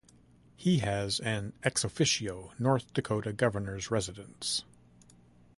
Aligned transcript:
He 0.55 0.79
has 0.79 1.19
an 1.19 1.53
"ex 1.61 1.83
officio" 1.83 2.53
North 2.57 2.91
Dakota 2.91 3.31
Governor's 3.31 3.91
Residence. 3.91 4.63